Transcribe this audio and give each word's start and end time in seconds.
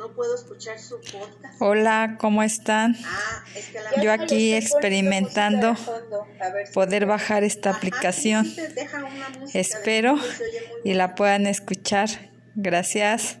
no 0.00 0.14
puedo 0.14 0.34
escuchar 0.34 0.78
su 0.80 0.98
podcast. 0.98 1.60
Hola, 1.60 2.16
¿cómo 2.18 2.42
están? 2.42 2.96
Ah, 3.04 3.44
es 3.54 3.66
que 3.66 3.80
la 3.80 4.02
Yo 4.02 4.12
aquí 4.12 4.54
experimentando 4.54 5.76
poder 6.72 7.04
bajar 7.04 7.44
esta 7.44 7.68
aplicación. 7.68 8.50
Espero 9.52 10.16
y 10.84 10.94
la 10.94 11.14
puedan 11.14 11.46
escuchar. 11.46 12.08
Gracias. 12.54 13.36